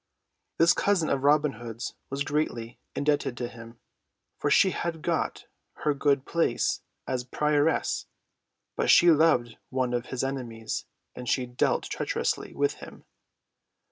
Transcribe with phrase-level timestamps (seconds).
[0.57, 3.77] This cousin of Robin Hood's was greatly indebted to him,
[4.39, 8.07] for he had got her her good place as prioress.
[8.75, 13.05] But she loved one of his enemies, and she dealt treacherously with him.